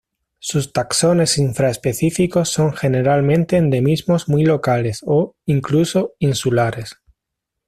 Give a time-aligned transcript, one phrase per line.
[0.39, 6.95] Sus taxones infraespecíficos son generalmente endemismos muy locales o, incluso, insulares.